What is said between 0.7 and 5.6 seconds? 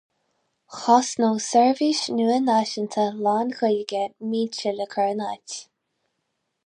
Chosnódh seirbhís nua náisiúnta lán-Ghaeilge mílte le cur in áit.